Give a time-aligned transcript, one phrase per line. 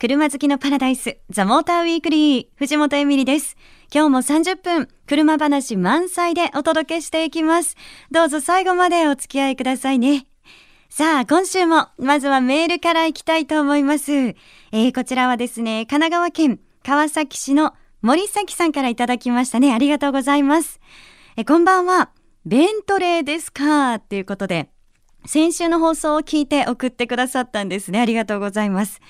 [0.00, 3.56] 車好きのパラダイス、ザ・モーターウィークリー、藤本エミリです。
[3.92, 7.74] 今日も30分、車話満載でお届けしていきます。
[8.12, 10.26] どうぞ最後までお付き合いくださいね。
[10.88, 14.12] さあ、今週も、まずはメールからいきたいと思います。
[14.12, 19.74] えー、こちらはですね、神奈川県川崎市の森崎さんからいただきましたね。
[19.74, 20.78] ありがとうございます。
[21.36, 22.10] えこんばんは。
[22.46, 23.94] ベントレーですか？
[23.94, 24.70] っていうことで、
[25.24, 28.00] 先週の放送を聞いて送ってくださったんですね。
[28.00, 29.00] ありがとうございます。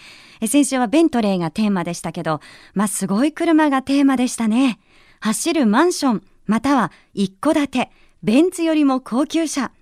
[0.47, 2.41] 先週はベントレーがテーマでしたけど、
[2.75, 4.79] まあ、すごい車がテーマでしたね。
[5.21, 7.91] 走るマンション、または一戸建て、
[8.23, 9.73] ベンツよりも高級車。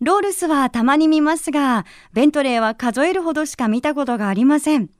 [0.00, 4.90] ロールスはたまに見ますが、ベントレーは数えるほどしか見たことがありません。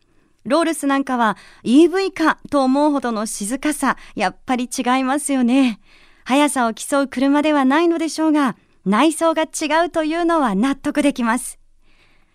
[0.45, 5.81] ロールスなんかは EV かと思うほどの静かさ、やっぱり違いますよね。
[6.25, 11.59] 速さを競う車ではないのでしょうが、内装が違うというのは納得できます。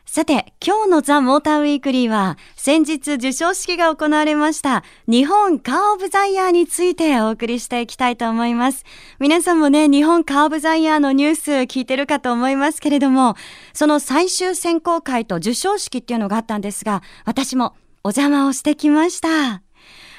[0.09, 8.85] さて、今日のザ・モーターウィークリーは、先日授賞式が行われました、日本カー・オブ・ザ・イヤーについてお送りしていきたいと思います。
[9.19, 13.35] 皆さんもね、日本カー・オブ・ザ・イヤーのニュース聞いてるかと思いますけれども、
[13.73, 17.75] その最終選考会と授賞式っていうのがあったんですが、私も
[18.06, 19.62] お邪魔をしてきました。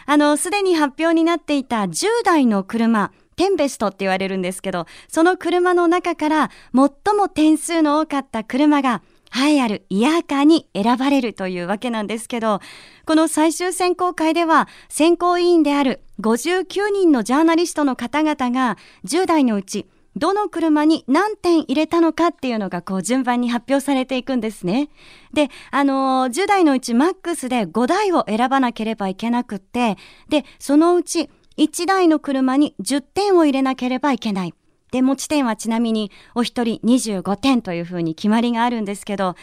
[0.05, 9.00] あの、すでに発表になっていた10台の車、テンベストって言われるんですけど、その車の中から最も点数の多かった車が
[9.34, 12.61] 栄えあるイヤーカーに選ばれるというわけなんですけど、
[13.06, 19.87] この最終選考会では選考委員である59人のジャーナリストの方々が10代のうち
[20.19, 24.88] どの車に何点入れたのかっていうのがこう順番に発表されていくんですね。
[25.33, 29.97] で、あのー、10代のうちマックスで5台を選ばなければいけなくって、
[30.28, 34.55] で、そのうち1台の車に10点を入れなければいけない。
[34.91, 39.37] で、持ち点はちなみにお一人25点というふうに決まりがあるんですけど、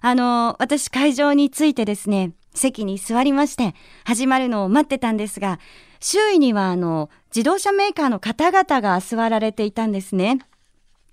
[0.00, 3.74] あの、私会場についてですね、席に座りまして、
[4.04, 5.58] 始まるのを待ってたんですが、
[6.00, 10.40] 周囲にはあの、自動車メーカーの方々が座られていたんですね。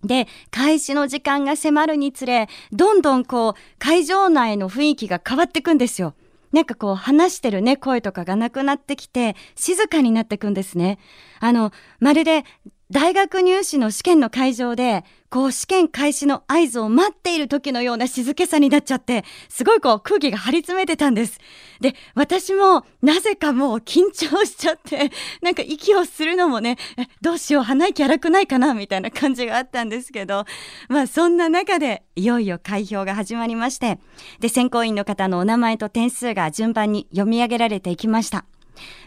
[0.03, 6.13] で、開始の時間が迫るにつれ、どんどんこう、会場内の雰囲気が変わっていくんですよ。
[6.51, 10.97] なんかこう話してるね、声とかがなくなってきて、静かになっていくんですね。
[11.39, 12.43] あの、まるで
[12.91, 21.39] 大学入試の試験の会場で、こう試験開始の合図を待っている時のような静けさになっちゃって、すごいこう空気が張り詰めてたんです。
[21.81, 25.11] で、私もなぜかもう緊張しちゃって、
[25.43, 26.77] なんか息をするのもね、
[27.21, 30.45] どうしよう、鼻息荒くないかなみたいな感じがあったんですけど、
[30.87, 33.99] まあそんな中でいよいよ開票が始まりまして、
[34.39, 38.45] で、選考委員の方のお名前と点数が順番に読み上げられていきました。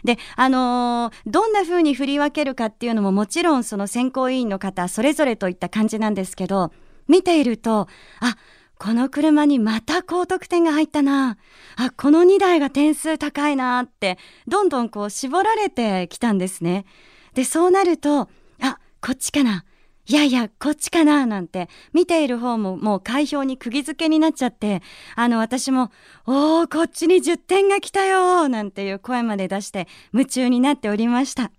[0.03, 6.71] で、あのー、どんな風に振り分けるかっていうのももちろんその選考委員の方それぞれといった感じなんですけど、
[7.07, 7.87] 見ていると、
[8.19, 8.37] あ、
[8.77, 11.37] この車にまた高得点が入ったな。
[11.77, 16.85] あ、この2台が点数高いなって、どんどんこう絞られてきたんですね。
[17.33, 18.29] で、そうなると、
[18.61, 19.63] あ、こっちかな。
[20.05, 24.81] いやいや、こっちかななんて、見ている方ももう開票に釘付けになっちゃって、
[25.15, 25.91] あの、私も、
[26.25, 31.51] おー、こっちに10点が来たよなんていう声まで出して夢中になっておりました。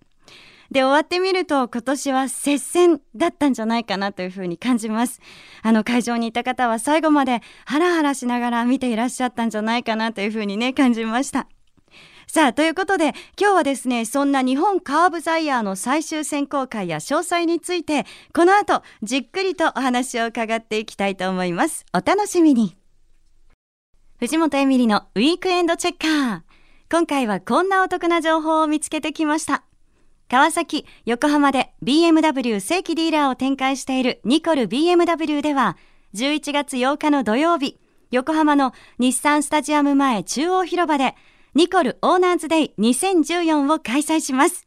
[0.70, 5.20] で、終わってみると今年は接戦だったんじゃないかなというふうに感じます。
[5.62, 11.47] あの会場にいた方は最後までハラハラしながら見ていらっしゃったんじゃないかなというふうにね、感じました。
[12.35, 21.87] さあ、ということで、今日はですね、そんな日本カーブザイヤーの最終選考会や詳細について、この後、じっくりとお話を伺っていきたいと思います。
[21.95, 22.77] お楽しみに。
[24.19, 26.41] 藤本エミリのウィークエンドチェッカー。
[26.91, 29.63] 今回はこんなお得な情報を見つけてきました。
[30.29, 35.77] 川崎、横浜で BMW 正規ディーラーを展開しているニコル BMW では、
[36.15, 37.79] 11月8日の土曜日、
[38.11, 41.15] 横浜の日産スタジアム前中央広場で、
[41.55, 44.67] ニコルオーナーズデイ2014を開催します。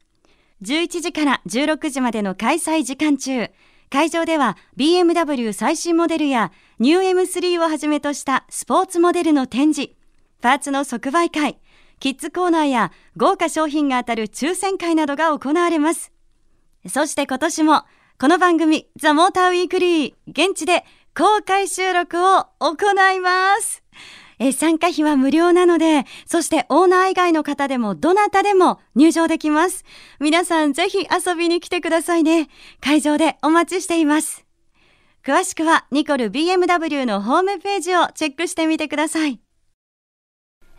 [0.62, 3.50] 11時から16時までの開催時間中、
[3.90, 9.92] 会場では BMW 最新モデルやニュー M3 をはじめとしたスポーツモデルの展示、
[10.42, 11.60] パーツの即売会、
[12.00, 16.14] キッズコーナーや豪華商品が当たる抽選会などが行われます。
[16.88, 17.84] そして今年も
[18.18, 23.84] この番組ザ・モーターウィークリー現地で公開収録を行います。
[24.40, 29.84] え参加費は無料なので、そしてオーナー以外の方でもどなたでも入場できます。
[30.20, 32.50] 皆さんぜひ遊びに来てくださいね。
[32.80, 34.46] 会場でお待ちしています。
[35.26, 39.40] 詳しくはニコル BMW のホームページをチェックしてみてください。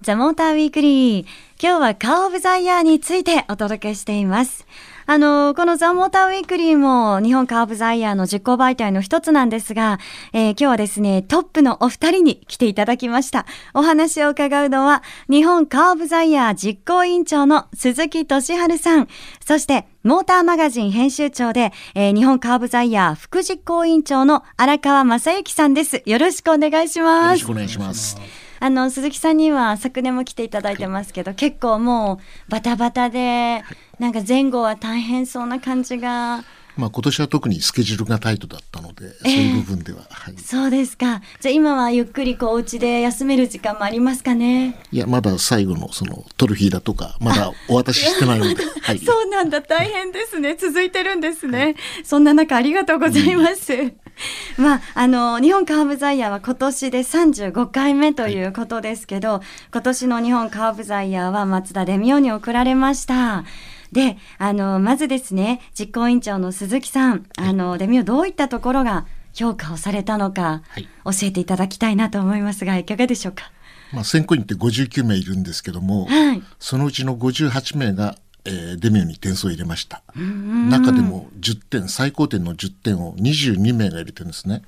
[0.00, 1.26] ザ・モーターウィークリー。
[1.61, 4.64] 今日はカー・オブ・ザ・イヤーについてお届けしています。
[5.10, 9.99] あの、このザ・モーターウィークリーも日本カーブザイヤーの実行媒体の一つなんですが、
[10.34, 13.46] えー、今日はですね、トップのお二人に来ていただきました。
[13.72, 19.08] お話を伺うのは、日本カーブザイヤー実行委員長の鈴木俊治さん、
[19.43, 26.02] そして、モーターマガジン編集長で、えー、日本カーブザイヤー副実行委員長の荒川正幸さんです。
[26.04, 27.25] よろしくお願いします。
[27.25, 28.47] よろしくお願いします。
[28.60, 36.44] あの鈴木さんには昨年も来ていただいてますけど、はい、結構もうバタバタで、はい、なんか前後は大変そうな感じが。
[36.78, 41.22] まあ今年は特にスケジュールがタイトだったので、そういう部分では、はい、そうですか。
[41.40, 44.81] じゃあ今はゆっくりこうお家で休める時間もありますかね。
[44.93, 49.61] いやまだ最後のそのトロフィーだとかまだお渡ししてないので、 はい、そうなんだ。
[49.61, 50.54] 大変ですね。
[50.54, 51.75] 続いてるんですね。
[52.04, 53.75] そんな中ありがとうございます。
[53.75, 53.96] うん
[54.58, 59.40] まあ、あの日本カーブザイヤーは今年で35回目ということですけど、はい、
[59.72, 63.44] 今年の日本カーブザイヤーは松田デミオに贈られました。
[63.92, 70.62] で、あのまずですね実行委員長の鈴木さん、あのデミオどういったところが評価をされたのか、
[71.04, 73.50] 教えていただきたいなと思いますがいかがでしょうか？
[73.92, 80.02] まあ、選考員って59名いるんですけども、はい、そのうちの58名がえー、デミオに点数を入れました。
[80.14, 84.62] 中でも10点最高点の10点を22名が入れてるんですね、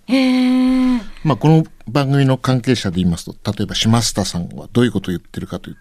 [1.24, 5.80] まあ、この番組の関係者で言いますと例えば島下さんはどういうことを言ってるかというと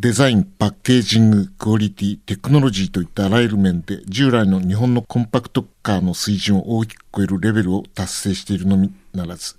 [0.00, 9.56] デザインパッケージングクオリティテクノロジーといったあらゆる面で従来の日本のコンパクトカーの水準を大きく超えるレベルを達成しているのみならず、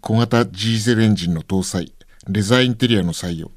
[0.00, 1.92] 小型 G ゼルエンジンの搭載
[2.28, 3.50] レザーインテリアの採用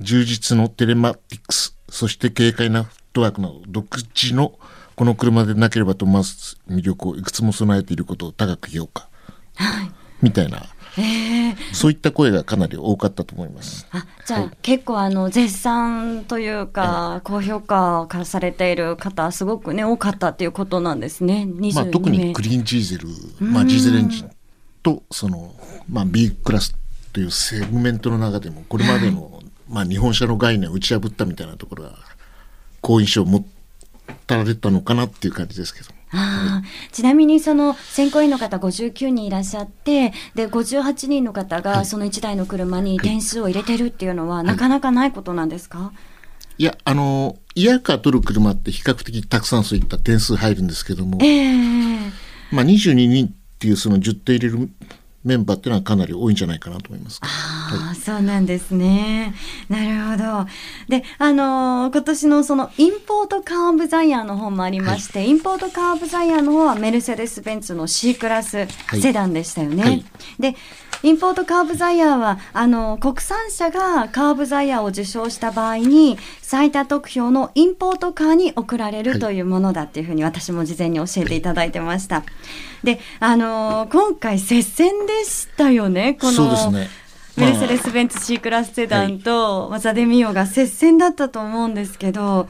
[0.00, 4.58] 充実のテレマティクスそして軽快なフットワークの独自の
[4.94, 9.08] この車でなければとます魅力をいくつも備えていることを高く評価、
[9.54, 9.90] はい、
[10.22, 10.64] みたいな、
[10.98, 13.86] えー、そういった声がかなり多かったと思います。
[13.90, 21.46] あじゃあ、はい、結構あの絶賛というか、高評価からされている方すごくね多かったっていうことなんですね。
[21.74, 23.08] まあ、特にクリーンジーゼル、
[23.52, 24.30] まあ、ジーゼルエンジン
[24.82, 25.54] とその、
[25.90, 26.74] まあ、B クラス
[27.12, 29.35] というセグメントの中でもこれまでの
[29.68, 31.98] まあ、日本車の概念を打ち破ったみたいなところが
[32.80, 33.44] 好印象を持
[34.26, 35.96] たれたのかなっていう感じですけど。
[36.12, 45.92] あちなみにその選考委員の方59人いらっしゃってで58人の方がその1台の車に点数を入れてるっていうのは、なかなかないことなんですか、
[46.58, 52.12] いやあのイヤカー取る車って比較的たくさんそういった点数入るんですけども、えー、
[52.50, 54.70] まあ、22人っていうその10点入れる
[55.26, 57.18] メンバーっていうのはかなり多いんじゃないかなと思います。
[57.20, 59.34] あはい、そうなんですね。
[59.68, 60.48] なるほど。
[60.88, 68.68] で、あのー、今年のそのインポートカーブザイヤーの方もありまして、はい、インポートカーブザイヤーの方はメルセデス・ベンツの C クラス
[69.00, 69.82] セダンでしたよね。
[69.82, 70.04] はい、
[70.38, 70.54] で、
[71.06, 82.24] インポートカーブザイヤーはあの国産車がカーブザイヤーを受賞した場合に最多得票のインポートカーに贈られるというものだっていうふうに私も事前に教えていただいてました。
[82.82, 86.14] で、あのー、今回接戦でしたよね。
[86.20, 86.72] この
[87.36, 92.48] メルセデス・ベンツ C クラスセダンとマザデミオが接戦だったと思うんですけど。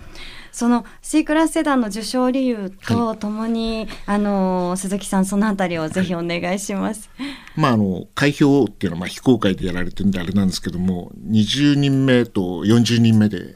[0.57, 7.11] その C クラスセダンの受賞理由とともに、はい、あの鈴木さんそのあたりをぜひお願いします。
[7.57, 13.55] まああの開票っていうのはまあ非公開でやられてるんであれなんですけども、20人目と40人目で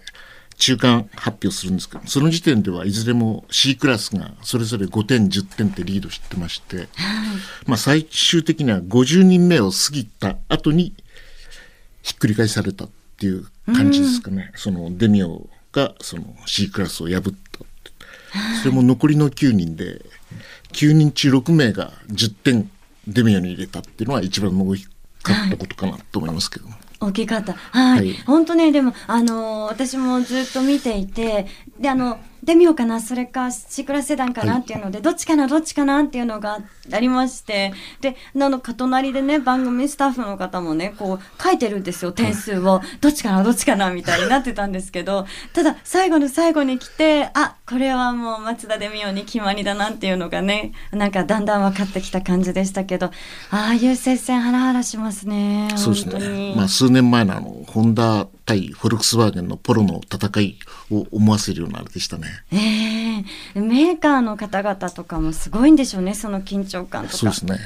[0.59, 6.87] 中間発表するんですけど、その時点ではいずれも C クラスがそれぞれ5点10点ってリードしてまして、はい、
[7.65, 10.93] まあ最終的には50人目を過ぎた後に
[12.03, 12.89] ひっくり返されたっ
[13.21, 14.51] っていう感じですかね。
[14.57, 17.41] そのデミオがその C クラスを破った。
[18.63, 20.05] それも残りの9人で、
[20.73, 22.71] 9人中6名が10点
[23.07, 24.91] デミオに入れたっていうのは一番大きか
[25.47, 26.67] ったことかなと思いますけど。
[27.01, 27.55] 大きかった。
[27.55, 27.99] はい。
[27.99, 31.47] はい、本当ね、でも、あのー、私もずっと見ていて、
[31.79, 33.01] で、あの、デミオかな。
[33.01, 36.61] それかシクラセダンかなっていうので、はい、どっちかなどっちかなっていうのが
[36.93, 53.07] ありましてでなのか隣でね番組スタッフの方もねこう書いてるんですよ点数を、どっちかなどっちかなみたいになってたんですけど ただ最後の最後に来てあこれはもう松田デミオに決まりだなっていうのがねなんかだんだん分かってきた感じでしたけど
[53.51, 56.55] ああいう接戦ハラハラしますねそうですね。
[56.57, 60.59] まあ数年前のあのホンダ対フォルクスワーゲンのポロの戦い
[60.91, 62.27] を思わせるようなあれでしたね。
[62.53, 62.57] え
[63.57, 67.17] えー、メーカーの方々とかもすごいんでしょうね、その緊張感とか。
[67.17, 67.59] そうですね。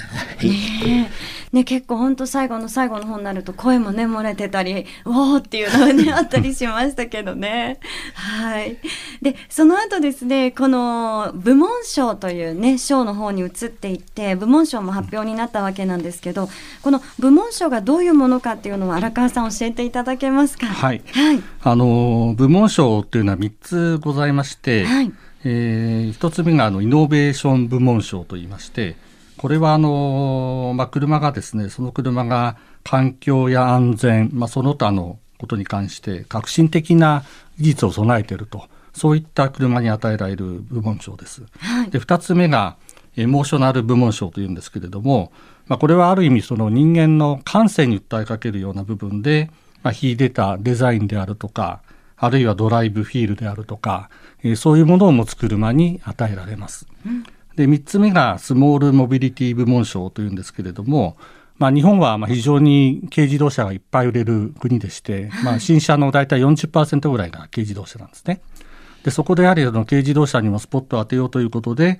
[0.42, 1.10] ね
[1.52, 7.78] ね結構本当最後の最後の方になると声もね漏れてたり、おおっていうのがねあったりしましたけどね。
[8.14, 8.76] はい。
[9.22, 16.50] でその後ですね、この部門賞というね賞の方に移っていって部門賞も発表になったわけなんですけど、
[16.82, 20.66] この部門賞がどういうものかっていうのを荒川さん教えていただけますか？
[20.74, 25.12] はい、はい、あの部門賞というのは3つございまして、はい、
[25.44, 28.96] えー、1つ目があのイノベーション部門賞といいまして
[29.36, 37.24] これはあの、まあ、車がですねその車が環境や安全、まあ、その他のことに関して革新的な
[37.58, 41.42] 技術を備えているとそういった車に与えられる部門賞です。
[41.58, 42.76] はい、で2つ目が
[43.16, 45.32] エモーショナル部門賞というんですけれども、
[45.66, 49.50] まあ、これはある意味その人間の感性に訴えかけるような部分で
[49.84, 51.82] まあ、秀でたデザインであるとか、
[52.16, 54.08] あるいはドライブフィールであるとか、
[54.42, 56.86] えー、そういうものを持つ車に与えられます。
[57.06, 57.22] うん、
[57.54, 61.16] で3つ目がスモールモビリティ部門賞というんですけれども、
[61.58, 68.40] まあ、日本はまあ非常に軽自動車がいっぱい売れる国でして、 まあ、新車の大体40%ぐらいが軽自動車なんですね。
[69.04, 71.98] でそこでやはり軽自動車にもスポットを当てようということで、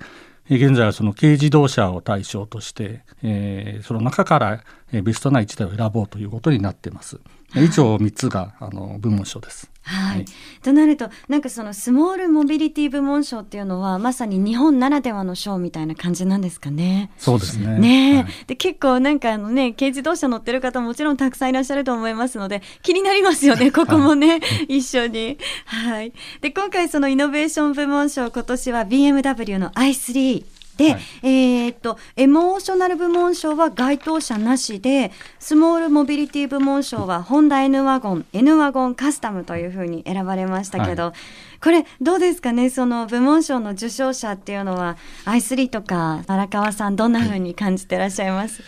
[0.49, 7.19] 現在はその軽自動車を対象として、えー、その中からベストな1台を選ぼうということになっています。
[7.55, 9.71] 以上3つがあの部門賞です。
[9.83, 10.25] はい、はい、
[10.63, 17.11] となるとなんかそのスモールモビリティ部門賞っていうのはまさに日本ならではの賞みたいな感じなんですかね。
[17.17, 17.77] そうですね。
[17.77, 24.41] ね、はい、で結構なんかあのね軽自動車乗ってる方もちろんたくさんいらっしゃると思いますので気になりますよね ここもね、はい、
[24.77, 25.37] 一緒に。
[25.65, 26.13] はい。
[26.41, 30.34] で今回そのイノベーション部門賞今年は BMW の i3
[30.77, 41.13] で、はい、えー、っとエモーショナル部門賞は該当者なしでスモールモビリティ部門賞はホンダ N ワゴン N ワゴンカスタムというふうに選ばれましたけど、はい、
[41.61, 42.69] これどうですかね？
[42.69, 48.61] その部門賞の受賞者っていうのは i3 とか荒川さんどんなふうに感じてらっしゃいます、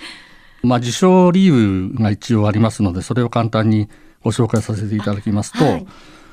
[0.64, 3.90] まあ、受賞理由が一応ありますのでそれを簡単に
[4.24, 5.88] ご紹介させていただきますと、はい。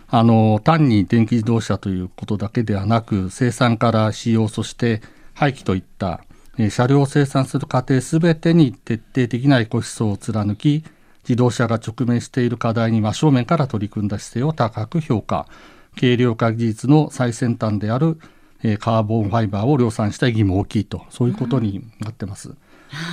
[0.08, 5.00] あの単に電気自動車ということだけではなく生産から使用そして
[5.34, 6.20] 廃棄といった、
[6.56, 10.84] え車両を生産する過程すべてに徹底的なエコ思想を貫き
[11.24, 15.46] 自動車が直面している課題に真正面から取り組んだ姿勢を高く評価。
[15.98, 18.18] 軽量化技術の最先端である、
[18.62, 21.04] えカーボンファイバーを量産した意義も大きいと。
[21.10, 22.54] そういうことになってます。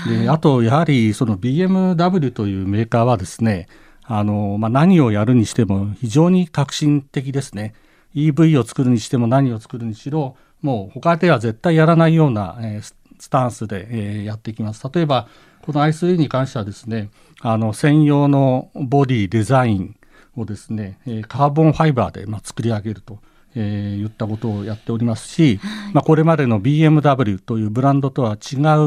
[0.07, 3.67] であとやはりその BMW というメーカーはですね
[4.03, 7.73] あの、まあ、何をやるにしても非常に革新的ですね。
[8.13, 14.87] EV を作るにしても何を作るにしろもう他では絶対やらないような、えー、スタンスで、えー、やっていきます。
[14.93, 15.27] 例えば、
[15.61, 17.09] この i3 に関してはですね、
[17.41, 19.95] あの、専用のボディデザイン
[20.35, 23.19] をですね、えー、カーボンファイバーで、まあ、作り上げると。
[23.55, 25.59] えー、言ったことをやっておりますし、
[25.93, 28.37] まあ、これまでの BMW というブランドとは違う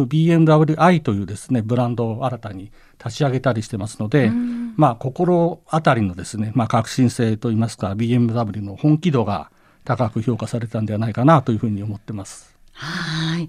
[0.07, 2.73] BMWi というですねブランドを新たに
[3.05, 4.31] 立ち上げたりしてますので、
[4.77, 9.51] まあ、心当たりのですね、まあ、革新性といいますか BMW の本気度が
[9.85, 12.55] 高く評価されたんではないかなというふうに思ってます。
[12.73, 13.49] はい。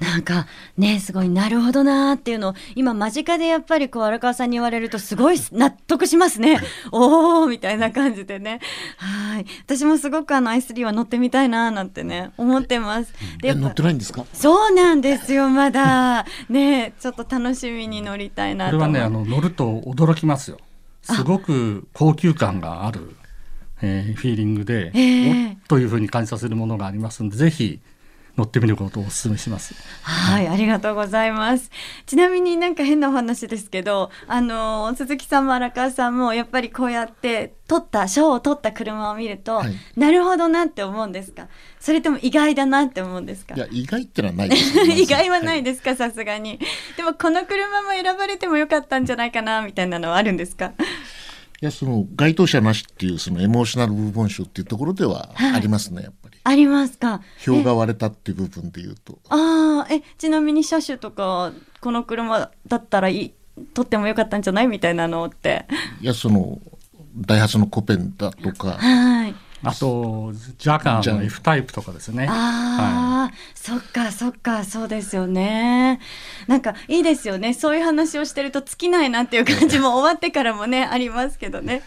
[0.00, 0.46] なんか
[0.78, 6.58] ねすごいなるほどなーっていうのを今間近でやっぱりこう荒川さんに言われるとすごい納得しますね。
[6.90, 8.60] おおみたいな感じでね。
[8.96, 9.46] はい。
[9.66, 13.12] 私もすごくあの i3 は乗ってみたいなーなんてね思ってます。
[13.42, 14.24] で乗ってないんですか？
[14.32, 16.24] そうなんですよまだ。
[16.48, 20.56] ねちょっと楽しみに乗りたいなとこれはねあの乗ると驚きますよ。
[21.02, 23.16] すごく高級感がある
[23.82, 27.80] えー、フィーリングで、えー、というふうに感じさせるものがありますのでぜひ
[28.36, 29.74] 乗ってみることをお勧めします。
[30.02, 31.70] はい、ありがとうございます。
[32.06, 41.48] ちなみになんか変なお話ですけど、あの鈴木さんも荒川さんもやっぱりこうやって取った賞を取った車を見ると、はい、なるほどなって思うんですか？
[41.80, 43.56] それとも意外だなって思うんですか？
[43.56, 46.58] いや意外ってのはないです、 意外はないですか、さすがに。
[46.96, 50.72] でもこの車も選ばれてもよかったんじゃないかなみたいなのはあるんですか？
[51.62, 56.38] いやその該当者なしっていうそのエモーショナル部分集っていうところではありますね、はい、やっぱり。
[56.42, 57.20] ありますか？
[57.38, 59.18] 票が割れたっていう部分で言うと。
[59.28, 61.52] ああえちなみに車種とか
[61.82, 63.34] この車だったらいい
[63.74, 64.68] 取ってもよかったんじゃない？
[64.68, 65.66] みたいなのって。
[66.00, 66.58] いやその
[67.14, 68.78] ダイハツのコペンだとか。
[68.78, 69.34] はい。
[69.62, 72.26] あとジャカーの F タイプとかですね。
[72.28, 76.00] ああ、はい、そっかそっかそうですよね。
[76.46, 77.52] なんかいいですよね。
[77.52, 81.82] そういう話をしてると尽きないなっていう感じも終わってからもね ありますけどね。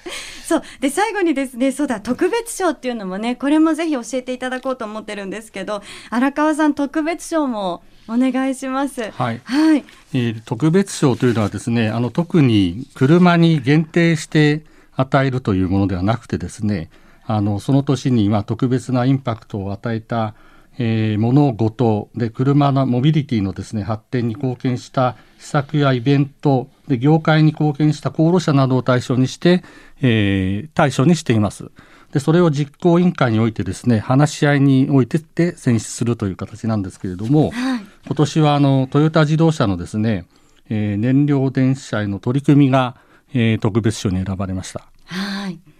[0.46, 9.12] そうで最後にですねそうだ特別賞っていうのもねこれもぜひ教えていただこうと思ってるんですけど荒川さん特別賞もお願いします。
[9.12, 9.42] はい。
[9.44, 14.64] はい、えー、特別賞というのはですね、あの特に車に限定して
[14.96, 16.90] 与えるというものではなくてですね、
[17.26, 20.36] あのその年にま特別なインパクトを与えた、
[20.78, 29.64] えー、物事で車のモビリティのですね発展に貢献した施策やイベントで業界に貢献した功労者などを対象にして、
[30.02, 31.72] えー、対象にしています。
[32.12, 40.26] でそれを実行委員会においてですね話し合いにおいてで選出するという形なんですけれども、はい、今年はあのトヨタ自動車のですね、
[40.70, 42.98] えー、燃料電車への取り組みが、
[43.34, 44.86] えー、特別賞に選ばれました。
[45.06, 45.73] はい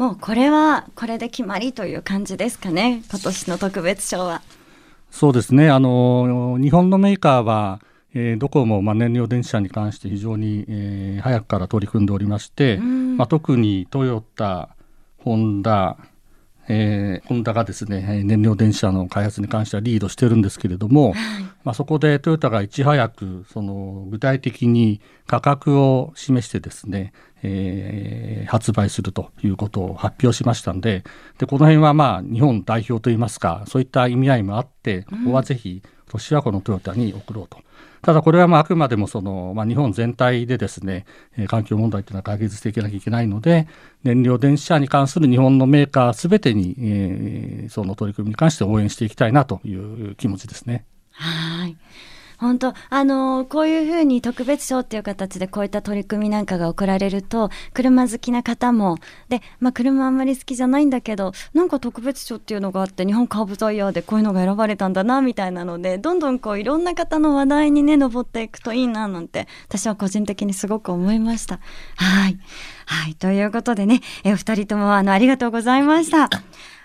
[0.00, 4.40] もうこれはこれで決まりという感じですかね今年の特別賞は。
[5.10, 7.80] そうですねあの日本のメーカーは
[8.14, 14.70] えー、どこもまあ燃料電池車に関して非常に、えー、早くから取り組んでおりまして、まあ、特にトヨタ、
[15.18, 15.96] ホンダ、
[16.72, 27.12] えー、ホンダがですね燃料電池車の開発に関してはリードしてるんですけれども、はい、まあ、そこでトヨタがいち早くその具体的に価格を示してですね、
[27.42, 31.02] えー、発売するということを発表しましたんで
[31.38, 37.58] でこの辺はまあ日本代表といいますかそういった意味合いもあってここはぜひ今年はこのトヨタに送ろうと。
[38.02, 41.04] ただこれはまああくまでもその、まあ、日本全体でですね、
[41.36, 43.68] えー、環境問題というのは解決していかなきゃいけないので
[44.04, 50.84] 燃料電池車に関する日本のメーカーすべてに、えー、その取り組みに関して応援していきたいなという気持ちですね。
[51.12, 51.76] はい
[52.40, 58.96] 本当あのこういうふうに特別賞っていう形でこういった取り組みなんかが行られると車好きな方も
[59.28, 71.60] で、まあ、車あんまり好きじゃないんだけどなんか特別賞っていうのがあって日本カーブザイヤーでこういうのが選ばれたんだなみたいなのでどんどんこういろんな方の話題にね上っていくといいななんて私は個人的にすごく思いました。
[71.96, 72.38] はい
[72.86, 76.30] はいということでねえお二人ともあのありがとうございました。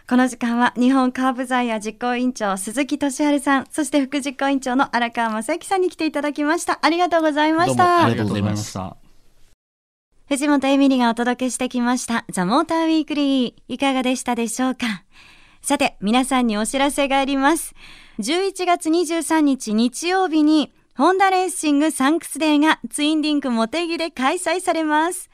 [0.08, 6.78] この時間は日本カー・オブ・ザ・イヤー実行委員長鈴木俊治さん、そして副実行委員長の荒川正幸さんに来ていただきました。
[6.84, 8.06] ありがとうございました。
[8.06, 8.98] ありがとうございました。
[10.28, 12.24] 藤本エミリがお届けしてきました。
[12.30, 13.54] ザ・モーター・ウィークリー。
[13.68, 15.04] いかがでしたでしょうか？
[15.64, 17.74] さて、皆さんにお知らせがあります。
[18.20, 25.32] 11月23日日曜日に、ホンダレーシングサンクスデーがツインリンクもてぎで開催されます。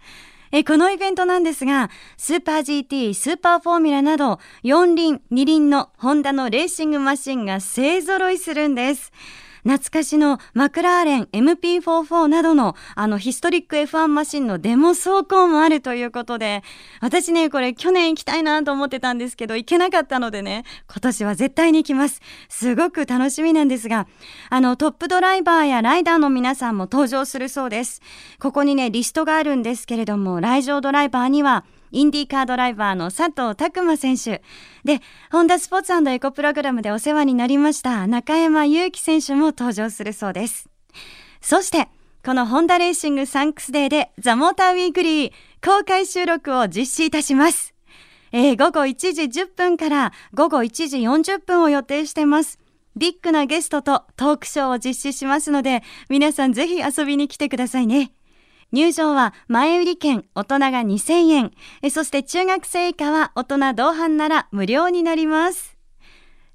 [0.54, 9.14] えこのイベントなんですが、スーパー GT、スーパーフォーミュラなど、4輪、2輪のホンダのレーシングマシンが勢揃いするんです。
[9.64, 16.64] 懐かしのマクラーレン MP44 などのあのヒストリック F1 マシンのデモ走行もあるということで、
[17.00, 22.22] 私ね、これ去年行きたいなと思ってたんですけど、行けなかったのでね、今年は絶対に行きます。
[22.50, 24.08] すごく楽しみなんですが、
[24.50, 28.02] あのトップドライバーやライダーの皆さんも登場するそうです。
[28.40, 34.42] ここにね、リストがあるんですけれども、来場ドライバーには、インディーカードライバーの佐藤琢磨選手。
[34.84, 35.02] で、
[35.32, 40.70] ホンダスポーツエコプログラムでお世話になりました中山友貴選手も登場するそうです。
[41.42, 41.90] そして、
[42.24, 45.32] このホンダレーシングサンクスデーでザ・モーターウィークリー
[45.64, 47.74] 公開収録を実施いたします。
[48.32, 52.60] えー、午後1時10分から午後1時40分を予定してます。
[52.96, 58.12] ビッグなゲストとトークショーを実施しますので、皆さんぜひ遊びに来てくださいね。
[58.72, 61.52] 入場は前売り券大人が2000円。
[61.92, 65.78] そして中学生以下は大人同伴なら無料になります。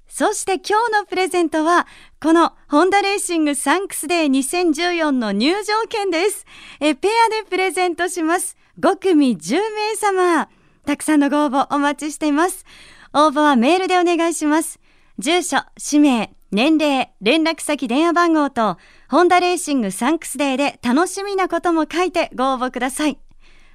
[0.07, 1.85] そして今日のプレゼントは
[2.21, 6.45] このホンダレーシングサンクスデー2014の入場券です。
[6.79, 8.57] えペアでプレゼントします。
[8.79, 10.49] 5組10名様。
[10.85, 12.65] たくさんのご応募お待ちしています。
[13.13, 14.79] 応募はメールでお願いします。
[15.19, 18.77] 住所氏名年齢、連絡先、電話番号と、
[19.09, 23.19] ホンダレーシングサンクスデーで楽しみなことも書いてご応募ください。